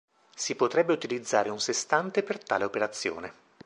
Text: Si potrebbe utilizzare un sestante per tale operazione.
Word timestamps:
Si 0.33 0.55
potrebbe 0.55 0.93
utilizzare 0.93 1.49
un 1.51 1.59
sestante 1.59 2.23
per 2.23 2.43
tale 2.43 2.63
operazione. 2.63 3.33